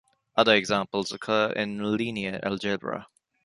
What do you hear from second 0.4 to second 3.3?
examples occur in linear algebra.